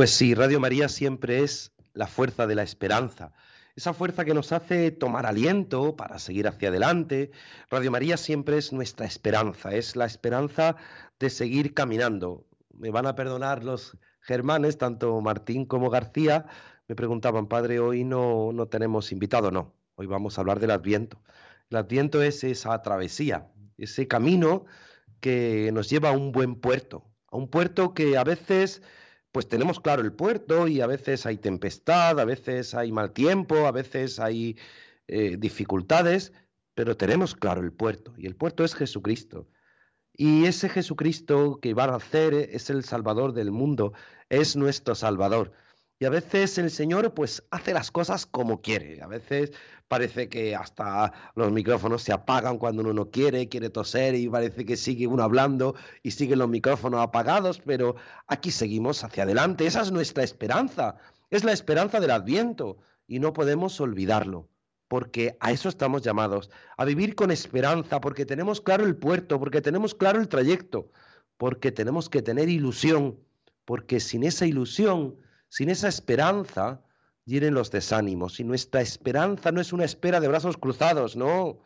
[0.00, 3.34] Pues sí, Radio María siempre es la fuerza de la esperanza,
[3.76, 7.32] esa fuerza que nos hace tomar aliento para seguir hacia adelante.
[7.70, 10.76] Radio María siempre es nuestra esperanza, es la esperanza
[11.18, 12.46] de seguir caminando.
[12.72, 16.46] Me van a perdonar los germanes, tanto Martín como García,
[16.88, 21.20] me preguntaban, padre, hoy no, no tenemos invitado, no, hoy vamos a hablar del Adviento.
[21.68, 24.64] El Adviento es esa travesía, ese camino
[25.20, 28.80] que nos lleva a un buen puerto, a un puerto que a veces
[29.32, 33.66] pues tenemos claro el puerto y a veces hay tempestad, a veces hay mal tiempo,
[33.66, 34.56] a veces hay
[35.08, 36.32] eh, dificultades,
[36.74, 39.48] pero tenemos claro el puerto y el puerto es Jesucristo.
[40.12, 43.92] Y ese Jesucristo que va a nacer es el Salvador del mundo,
[44.28, 45.52] es nuestro Salvador.
[46.02, 49.02] Y a veces el Señor pues hace las cosas como quiere.
[49.02, 49.52] A veces
[49.86, 54.64] parece que hasta los micrófonos se apagan cuando uno no quiere, quiere toser y parece
[54.64, 57.96] que sigue uno hablando y siguen los micrófonos apagados, pero
[58.28, 59.66] aquí seguimos hacia adelante.
[59.66, 60.96] Esa es nuestra esperanza.
[61.28, 64.48] Es la esperanza del Adviento y no podemos olvidarlo.
[64.88, 69.60] Porque a eso estamos llamados, a vivir con esperanza, porque tenemos claro el puerto, porque
[69.60, 70.90] tenemos claro el trayecto,
[71.36, 73.20] porque tenemos que tener ilusión,
[73.66, 75.16] porque sin esa ilusión
[75.50, 76.80] sin esa esperanza,
[77.26, 78.40] vienen los desánimos.
[78.40, 81.58] Y nuestra esperanza no es una espera de brazos cruzados, no,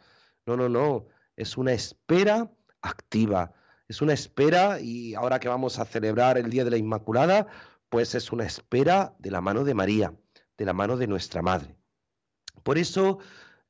[0.46, 1.06] no, no, no.
[1.36, 3.52] Es una espera activa.
[3.86, 7.46] Es una espera, y ahora que vamos a celebrar el Día de la Inmaculada,
[7.90, 10.14] pues es una espera de la mano de María,
[10.56, 11.76] de la mano de nuestra Madre.
[12.62, 13.18] Por eso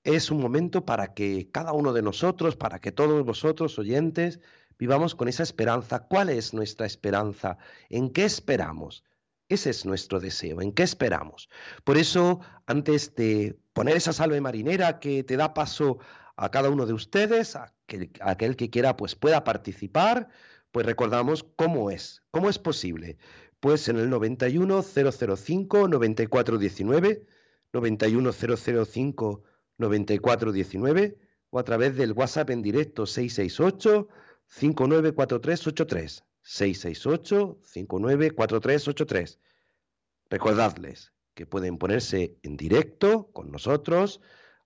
[0.05, 4.39] es un momento para que cada uno de nosotros, para que todos vosotros, oyentes,
[4.79, 6.07] vivamos con esa esperanza.
[6.07, 7.59] ¿Cuál es nuestra esperanza?
[7.89, 9.03] ¿En qué esperamos?
[9.49, 10.61] Ese es nuestro deseo.
[10.61, 11.49] ¿En qué esperamos?
[11.85, 15.99] Por eso, antes de poner esa salve marinera que te da paso
[16.37, 17.73] a cada uno de ustedes, a
[18.21, 20.29] aquel que quiera pues pueda participar,
[20.73, 23.19] pues recordamos cómo es, cómo es posible.
[23.61, 27.27] Pues en el 91005 9419,
[27.73, 29.43] 91005
[29.79, 31.19] 9419
[31.51, 34.09] o a través del WhatsApp en directo 668
[34.47, 36.25] 594383.
[36.45, 39.39] 668-594383.
[40.31, 44.21] Recordadles que pueden ponerse en directo con nosotros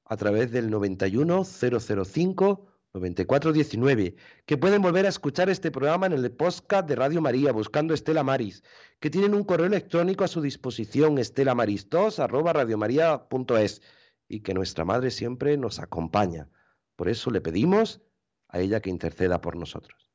[0.04, 4.16] a través del 91005 9419,
[4.46, 8.24] que pueden volver a escuchar este programa en el podcast de Radio María buscando Estela
[8.24, 8.62] Maris,
[8.98, 13.82] que tienen un correo electrónico a su disposición estelamaris2 arroba radiomaria.es
[14.26, 16.48] y que nuestra Madre siempre nos acompaña.
[16.96, 18.00] Por eso le pedimos
[18.48, 20.07] a ella que interceda por nosotros.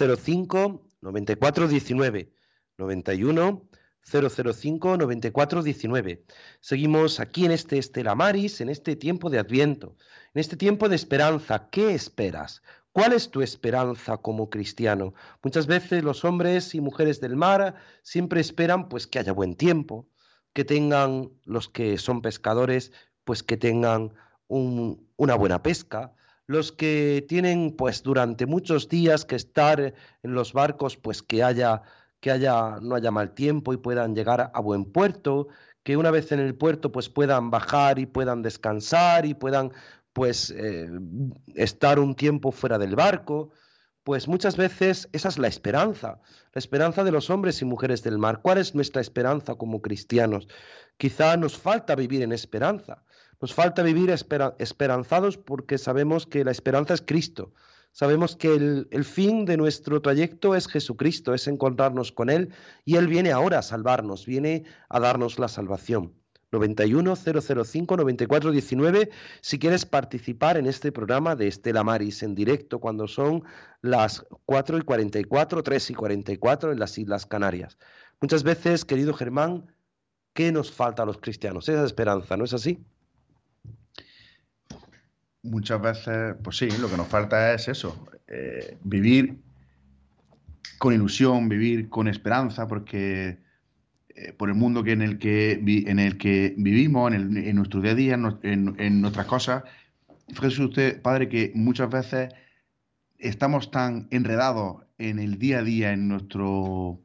[0.00, 2.32] 005 9419
[2.78, 3.70] 91
[4.02, 6.24] 005 9419.
[6.60, 9.96] Seguimos aquí en este Estela Maris, en este tiempo de Adviento,
[10.34, 11.68] en este tiempo de esperanza.
[11.70, 12.62] ¿Qué esperas?
[12.92, 15.14] ¿Cuál es tu esperanza como cristiano?
[15.42, 20.08] Muchas veces los hombres y mujeres del mar siempre esperan pues que haya buen tiempo,
[20.52, 22.92] que tengan los que son pescadores,
[23.24, 24.14] pues que tengan
[24.48, 26.14] una buena pesca,
[26.50, 31.82] los que tienen pues durante muchos días que estar en los barcos, pues que haya
[32.18, 35.46] que haya no haya mal tiempo y puedan llegar a buen puerto,
[35.84, 39.70] que una vez en el puerto pues puedan bajar y puedan descansar y puedan
[40.12, 40.90] pues eh,
[41.54, 43.50] estar un tiempo fuera del barco,
[44.02, 46.20] pues muchas veces esa es la esperanza,
[46.52, 48.40] la esperanza de los hombres y mujeres del mar.
[48.42, 50.48] ¿Cuál es nuestra esperanza como cristianos?
[50.96, 53.04] Quizá nos falta vivir en esperanza,
[53.40, 54.10] nos falta vivir
[54.58, 57.52] esperanzados porque sabemos que la esperanza es Cristo,
[57.92, 62.52] sabemos que el, fin de nuestro trayecto es Jesucristo, es encontrarnos con Él
[62.84, 66.14] y Él viene ahora a salvarnos, viene a darnos la salvación.
[66.52, 69.10] 91 005 94 19
[69.40, 73.44] si quieres participar en este programa de Estela Maris en directo cuando son
[73.82, 77.78] las 4 y 44, 3 y 44 en las Islas Canarias.
[78.20, 79.72] Muchas veces, querido Germán,
[80.34, 81.68] ¿qué nos falta a los cristianos?
[81.68, 82.84] Esa esperanza, ¿no es así?
[85.42, 89.38] Muchas veces, pues sí, lo que nos falta es eso, eh, vivir
[90.78, 93.38] con ilusión, vivir con esperanza, porque
[94.08, 95.52] eh, por el mundo que en, el que,
[95.86, 99.64] en el que vivimos, en, el, en nuestro día a día, en, en nuestras cosas.
[100.28, 102.34] Fíjese usted, padre, que muchas veces
[103.18, 107.00] estamos tan enredados en el día a día, en nuestro,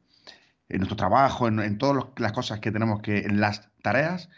[0.68, 4.28] en nuestro trabajo, en, todas las cosas que tenemos que, en las tareas,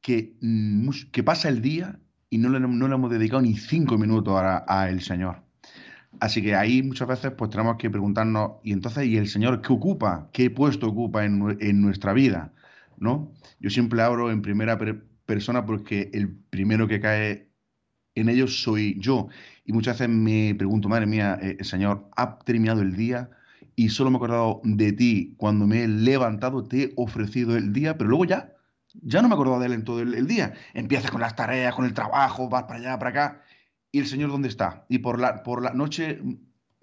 [0.00, 1.98] que, mm, que pasa el día
[2.30, 5.46] y no le, no le hemos dedicado ni cinco minutos a el Señor.
[6.20, 9.72] Así que ahí muchas veces pues tenemos que preguntarnos, y entonces, ¿y el Señor qué
[9.72, 10.30] ocupa?
[10.32, 12.52] ¿Qué puesto ocupa en, en nuestra vida?
[12.98, 13.32] ¿No?
[13.60, 14.78] Yo siempre abro en primera
[15.26, 17.50] persona porque el primero que cae
[18.14, 19.28] en ellos soy yo.
[19.64, 23.28] Y muchas veces me pregunto, madre mía, eh, Señor, ha terminado el día
[23.74, 27.74] y solo me he acordado de ti cuando me he levantado, te he ofrecido el
[27.74, 28.55] día, pero luego ya,
[29.02, 30.54] ya no me he acordado de él en todo el, el día.
[30.74, 33.42] Empiezas con las tareas, con el trabajo, vas para allá, para acá
[33.96, 34.84] ¿y el Señor dónde está?
[34.90, 36.20] Y por la, por la noche,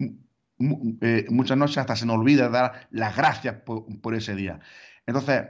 [0.00, 4.58] eh, muchas noches hasta se nos olvida dar las gracias por, ese día.
[5.06, 5.44] Entonces,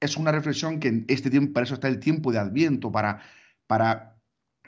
[0.00, 3.22] es una reflexión que en este tiempo, para eso está el tiempo de Adviento, para,
[3.66, 4.18] para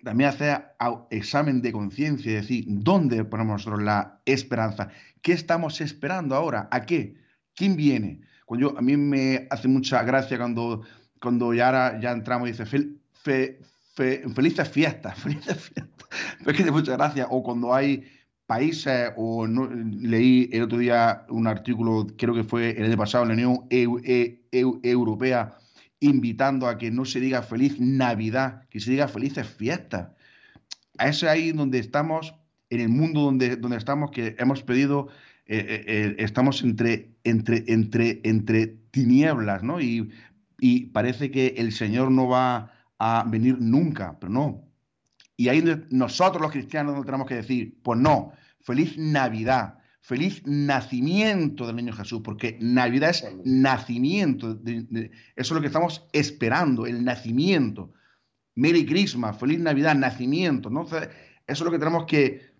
[0.03, 0.77] también hacer
[1.11, 4.89] examen de conciencia y decir, ¿dónde ponemos nosotros la esperanza?
[5.21, 6.69] ¿Qué estamos esperando ahora?
[6.71, 7.17] ¿A qué?
[7.55, 8.23] ¿Quién viene?
[8.47, 10.85] Cuando yo, a mí me hace mucha gracia cuando,
[11.25, 13.59] cuando ya, ya entramos y dice, fe,
[14.35, 16.09] felices fiestas, felices fiestas.
[16.47, 17.27] Es que muchas gracias.
[17.31, 18.05] O cuando hay
[18.47, 23.29] países, o leí el otro día un artículo, creo que fue el año pasado, en
[23.29, 25.57] la Unión e, Europea,
[26.01, 30.11] invitando a que no se diga feliz Navidad, que se diga felices fiestas.
[30.99, 32.35] A ese ahí donde estamos,
[32.69, 35.09] en el mundo donde, donde estamos, que hemos pedido,
[35.47, 39.81] eh, eh, eh, estamos entre, entre, entre, entre tinieblas, ¿no?
[39.81, 40.11] Y,
[40.67, 44.65] y parece que el Señor no va a venir nunca, pero no.
[45.37, 51.67] Y ahí nosotros los cristianos no tenemos que decir, pues no, feliz Navidad, feliz nacimiento
[51.67, 57.93] del niño Jesús, porque Navidad es nacimiento, eso es lo que estamos esperando, el nacimiento.
[58.55, 60.71] Merry Christmas, feliz Navidad, nacimiento.
[60.71, 60.87] ¿no?
[60.87, 60.99] eso
[61.47, 62.54] es lo que tenemos que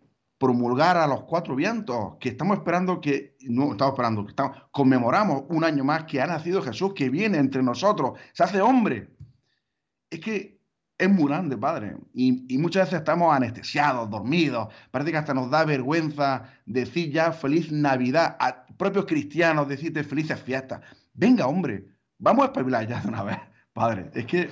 [0.45, 5.45] promulgar a los cuatro vientos, que estamos esperando que, no estamos esperando, que estamos, conmemoramos
[5.49, 9.15] un año más que ha nacido Jesús, que viene entre nosotros, se hace hombre
[10.11, 10.61] es que
[10.97, 11.97] es muy grande, padre.
[12.13, 14.69] Y, muchas veces estamos anestesiados, dormidos.
[14.91, 20.41] Parece que hasta nos da vergüenza decir ya feliz Navidad a propios cristianos, decirte felices
[20.41, 20.81] fiestas.
[21.13, 21.87] Venga, hombre,
[22.19, 23.39] vamos a espabilar ya de una vez,
[23.73, 24.11] padre.
[24.15, 24.49] Es que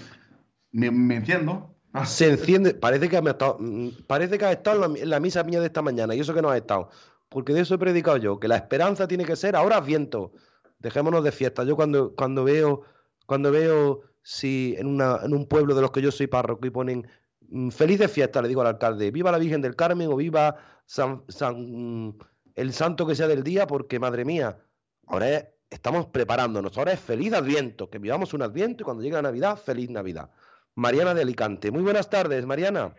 [0.72, 1.71] me, enciendo.
[2.06, 5.66] Se enciende, parece que, estado, mm, parece que ha estado en la, misa mía de
[5.66, 6.88] esta mañana, y eso que no ha estado.
[7.28, 10.32] Porque de eso he predicado yo, que la esperanza tiene que ser ahora viento.
[10.78, 11.64] Dejémonos de fiesta.
[11.64, 12.82] Yo cuando, cuando veo,
[13.26, 16.70] cuando veo si en, una, en un pueblo de los que yo soy párroco y
[16.70, 17.06] ponen
[17.48, 21.24] mm, felices fiestas, le digo al alcalde, viva la Virgen del Carmen o viva San,
[21.28, 22.16] San,
[22.54, 24.58] el santo que sea del día, porque madre mía,
[25.06, 29.22] ahora estamos preparándonos, ahora es feliz Adviento, que vivamos un Adviento y cuando llegue la
[29.22, 30.30] Navidad, feliz Navidad.
[30.74, 31.70] Mariana de Alicante.
[31.70, 32.92] Muy buenas tardes, Mariana.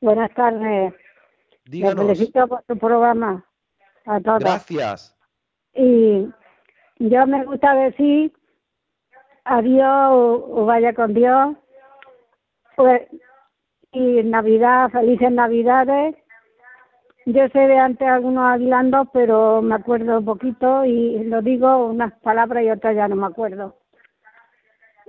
[0.00, 0.94] Buenas tardes.
[1.64, 2.06] Díganos.
[2.06, 3.44] felicito por tu programa.
[4.04, 4.40] A todos.
[4.40, 5.16] Gracias.
[5.74, 6.28] Y
[6.98, 8.32] yo me gusta decir
[9.44, 11.56] adiós o, vaya con Dios.
[12.76, 13.02] Pues,
[13.92, 16.14] y Navidad, felices Navidades.
[17.24, 22.12] yo sé de antes algunos aguilandos, pero me acuerdo un poquito y lo digo unas
[22.20, 23.76] palabras y otras ya no me acuerdo.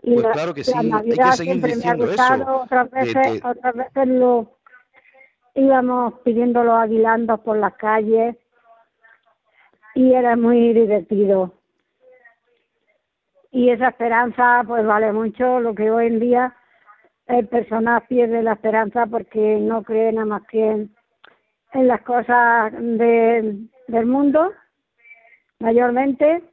[0.03, 2.61] Y pues claro que sí, hay que seguir diciendo eso.
[2.63, 4.57] Otras veces, otras veces lo
[5.55, 8.35] íbamos pidiendo los aguilandos por las calles
[9.95, 11.53] y era muy divertido.
[13.51, 16.55] Y esa esperanza pues vale mucho, lo que hoy en día
[17.25, 20.97] el personal pierde la esperanza porque no cree nada más que en
[21.73, 24.51] en las cosas de, del mundo,
[25.59, 26.43] mayormente.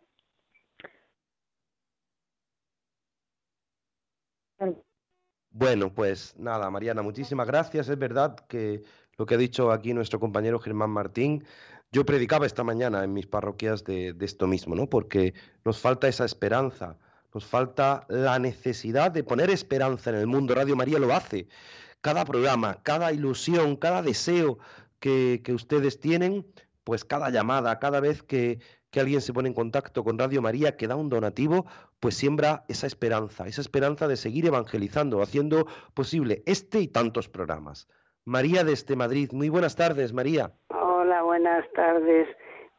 [5.51, 7.89] Bueno, pues nada, Mariana, muchísimas gracias.
[7.89, 8.83] Es verdad que
[9.17, 11.45] lo que ha dicho aquí nuestro compañero Germán Martín,
[11.93, 14.89] yo predicaba esta mañana en mis parroquias de, esto mismo, ¿no?
[14.89, 15.35] Porque
[15.65, 16.99] nos falta esa esperanza,
[17.33, 20.57] nos falta la necesidad de poner esperanza en el mundo.
[20.57, 21.47] Radio María lo hace.
[22.01, 24.59] Cada programa, cada ilusión, cada deseo
[24.99, 26.45] que, ustedes tienen,
[26.83, 28.59] pues cada llamada, cada vez que,
[28.95, 31.67] que alguien se pone en contacto con Radio María, que da un donativo,
[31.99, 37.89] pues siembra esa esperanza, esa esperanza de seguir evangelizando, haciendo posible este y tantos programas.
[38.25, 40.53] María desde Madrid, muy buenas tardes, María.
[40.69, 42.29] Hola, buenas tardes.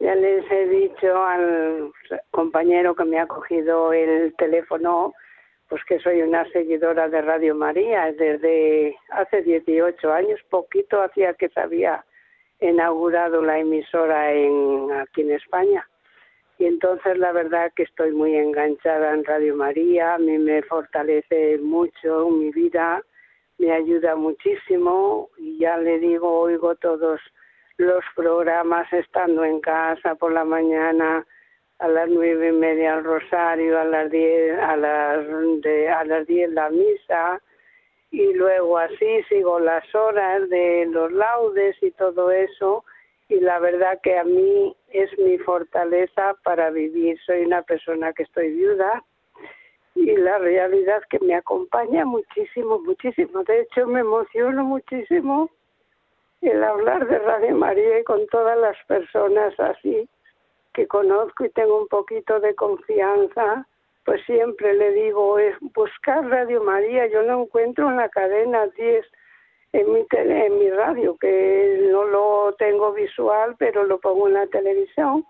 [0.00, 1.92] Ya les he dicho al
[2.30, 5.12] compañero que me ha cogido el teléfono,
[5.68, 11.50] pues que soy una seguidora de Radio María desde hace 18 años, poquito hacía que
[11.50, 12.06] sabía
[12.60, 15.86] inaugurado la emisora en, aquí en España.
[16.58, 21.58] Y entonces la verdad que estoy muy enganchada en Radio María, a mí me fortalece
[21.58, 23.02] mucho mi vida,
[23.58, 25.28] me ayuda muchísimo.
[25.36, 27.20] Y ya le digo, oigo todos
[27.76, 31.26] los programas estando en casa por la mañana,
[31.78, 36.50] a las nueve y media al rosario, a las diez, a las, a las diez
[36.50, 37.42] la misa,
[38.10, 42.82] y luego así sigo las horas de los laudes y todo eso
[43.28, 47.18] y la verdad que a mí es mi fortaleza para vivir.
[47.26, 49.02] Soy una persona que estoy viuda
[49.94, 53.42] y la realidad que me acompaña muchísimo, muchísimo.
[53.44, 55.50] De hecho, me emociono muchísimo
[56.42, 60.08] el hablar de Radio María y con todas las personas así
[60.74, 63.66] que conozco y tengo un poquito de confianza
[64.06, 69.04] pues siempre le digo, es buscar Radio María, yo lo encuentro en la cadena 10
[69.72, 74.34] en mi, tele, en mi radio, que no lo tengo visual, pero lo pongo en
[74.34, 75.24] la televisión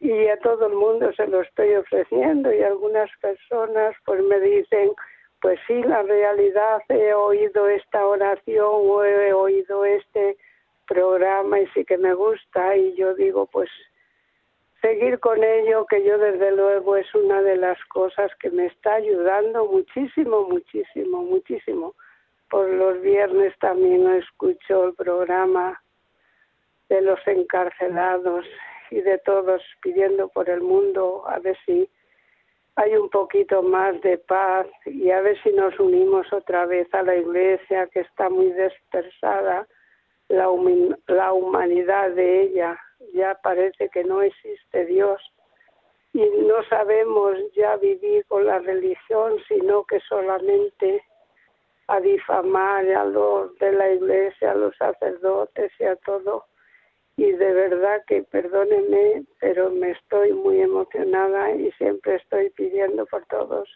[0.00, 4.92] y a todo el mundo se lo estoy ofreciendo y algunas personas pues me dicen,
[5.40, 10.36] pues sí, la realidad, he oído esta oración o he oído este
[10.86, 13.70] programa y sí que me gusta y yo digo, pues
[14.80, 18.94] seguir con ello, que yo desde luego es una de las cosas que me está
[18.94, 21.94] ayudando muchísimo, muchísimo, muchísimo.
[22.48, 25.80] Por los viernes también escucho el programa
[26.88, 28.46] de los encarcelados
[28.90, 31.88] y de todos pidiendo por el mundo a ver si
[32.76, 37.02] hay un poquito más de paz y a ver si nos unimos otra vez a
[37.02, 39.66] la iglesia que está muy dispersada,
[40.28, 40.48] la,
[41.06, 42.78] la humanidad de ella.
[43.14, 45.20] Ya parece que no existe Dios
[46.12, 51.02] y no sabemos ya vivir con la religión, sino que solamente
[51.88, 56.44] a difamar a los de la iglesia, a los sacerdotes y a todo.
[57.16, 63.24] Y de verdad que perdónenme, pero me estoy muy emocionada y siempre estoy pidiendo por
[63.26, 63.68] todos.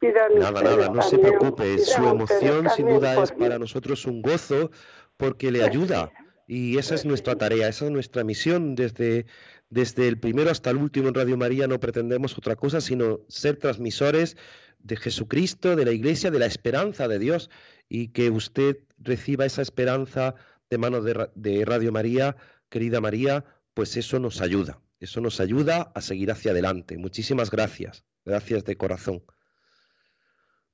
[0.00, 1.78] nada, nada, no se preocupe.
[1.78, 4.70] Su emoción sin duda es para nosotros un gozo
[5.16, 6.10] porque le ayuda
[6.48, 8.74] y esa es nuestra tarea, esa es nuestra misión.
[8.74, 9.26] Desde,
[9.70, 13.56] desde el primero hasta el último en Radio María no pretendemos otra cosa sino ser
[13.56, 14.36] transmisores
[14.78, 17.50] de Jesucristo, de la Iglesia, de la esperanza de Dios
[17.88, 20.34] y que usted reciba esa esperanza
[20.70, 22.36] de manos de, de Radio María,
[22.68, 23.44] querida María,
[23.74, 26.96] pues eso nos ayuda, eso nos ayuda a seguir hacia adelante.
[26.98, 29.22] Muchísimas gracias, gracias de corazón.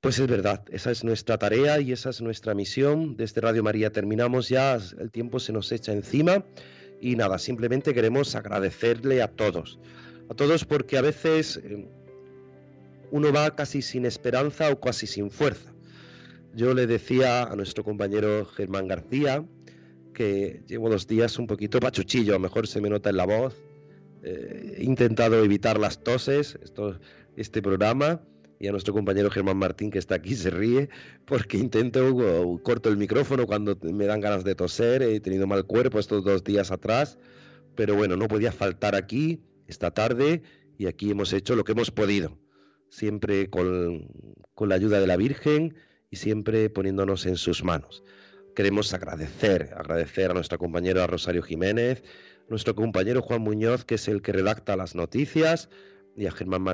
[0.00, 3.16] Pues es verdad, esa es nuestra tarea y esa es nuestra misión.
[3.16, 6.44] Desde Radio María terminamos ya, el tiempo se nos echa encima
[7.04, 9.78] y nada, simplemente queremos agradecerle a todos,
[10.30, 11.86] a todos porque a veces eh,
[13.10, 15.74] uno va casi sin esperanza o casi sin fuerza.
[16.54, 19.44] Yo le decía a nuestro compañero Germán García
[20.14, 23.26] que llevo dos días un poquito pachuchillo, a lo mejor se me nota en la
[23.26, 23.54] voz.
[24.22, 26.98] Eh, he intentado evitar las toses, esto,
[27.36, 28.22] este programa
[28.58, 30.88] y a nuestro compañero Germán Martín que está aquí se ríe
[31.24, 35.98] porque intento, corto el micrófono cuando me dan ganas de toser, he tenido mal cuerpo
[35.98, 37.18] estos dos días atrás,
[37.74, 40.42] pero bueno, no podía faltar aquí esta tarde
[40.78, 42.38] y aquí hemos hecho lo que hemos podido,
[42.88, 44.08] siempre con,
[44.54, 45.76] con la ayuda de la Virgen
[46.10, 48.04] y siempre poniéndonos en sus manos.
[48.54, 52.04] queremos agradecer, agradecer a nuestra compañera Rosario Jiménez,
[52.48, 55.68] nuestro compañero Juan Muñoz, que es el que redacta las noticias,
[56.16, 56.64] y a Germán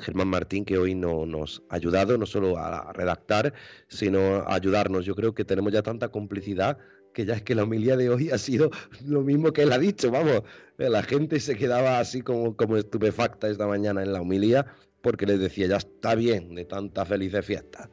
[0.00, 3.52] Germán Martín, que hoy no, nos ha ayudado no solo a redactar,
[3.88, 5.04] sino a ayudarnos.
[5.04, 6.78] Yo creo que tenemos ya tanta complicidad
[7.12, 8.70] que ya es que la homilía de hoy ha sido
[9.06, 10.42] lo mismo que él ha dicho, vamos,
[10.76, 14.66] la gente se quedaba así como, como estupefacta esta mañana en la homilía
[15.00, 17.88] porque les decía, ya está bien de tanta felices fiesta.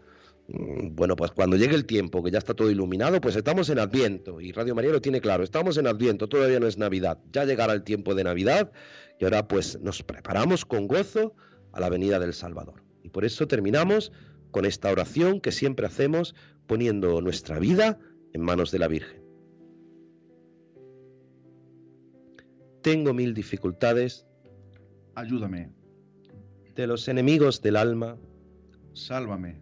[0.48, 3.80] Mm, bueno, pues cuando llegue el tiempo, que ya está todo iluminado, pues estamos en
[3.80, 7.46] Adviento, y Radio María lo tiene claro, estamos en Adviento, todavía no es Navidad, ya
[7.46, 8.72] llegará el tiempo de Navidad,
[9.20, 11.34] y ahora pues nos preparamos con gozo
[11.72, 12.84] a la venida del Salvador.
[13.04, 14.12] Y por eso terminamos
[14.52, 16.36] con esta oración que siempre hacemos
[16.68, 18.00] poniendo nuestra vida
[18.34, 19.24] en manos de la Virgen.
[22.82, 24.28] Tengo mil dificultades.
[25.16, 25.72] Ayúdame.
[26.76, 28.18] De los enemigos del alma.
[28.94, 29.62] Sálvame.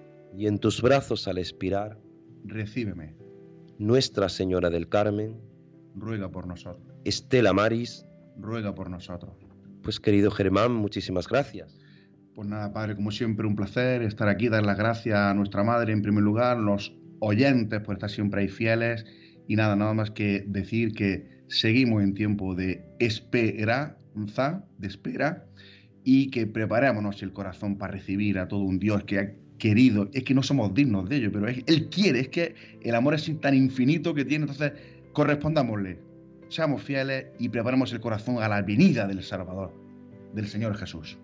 [0.35, 1.99] Y en tus brazos al expirar.
[2.43, 3.15] Recíbeme.
[3.77, 5.39] Nuestra Señora del Carmen.
[5.95, 6.95] Ruega por nosotros.
[7.03, 8.05] Estela Maris.
[8.37, 9.35] Ruega por nosotros.
[9.83, 11.77] Pues querido Germán, muchísimas gracias.
[12.35, 15.91] Pues nada, padre, como siempre, un placer estar aquí, dar las gracias a nuestra madre
[15.91, 19.05] en primer lugar, los oyentes por estar siempre ahí fieles
[19.47, 25.45] y nada, nada más que decir que seguimos en tiempo de esperanza, de espera,
[26.03, 30.33] y que preparémonos el corazón para recibir a todo un Dios que querido, es que
[30.33, 34.11] no somos dignos de ello, pero Él quiere, es que el amor es tan infinito
[34.15, 34.71] que tiene, entonces
[35.13, 35.99] correspondámosle,
[36.49, 39.71] seamos fieles y preparemos el corazón a la venida del Salvador,
[40.33, 41.15] del Señor Jesús.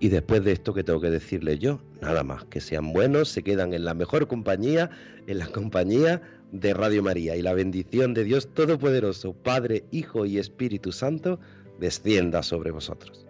[0.00, 3.44] Y después de esto que tengo que decirle yo, nada más, que sean buenos, se
[3.44, 4.90] quedan en la mejor compañía,
[5.28, 7.36] en la compañía de Radio María.
[7.36, 11.38] Y la bendición de Dios Todopoderoso, Padre, Hijo y Espíritu Santo,
[11.78, 13.29] descienda sobre vosotros.